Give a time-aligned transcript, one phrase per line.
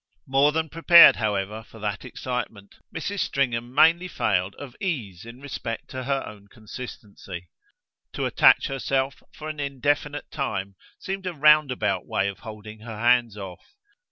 [0.25, 3.19] More than prepared, however, for that excitement, Mrs.
[3.19, 7.49] Stringham mainly failed of ease in respect to her own consistency.
[8.13, 13.37] To attach herself for an indefinite time seemed a roundabout way of holding her hands
[13.37, 13.75] off.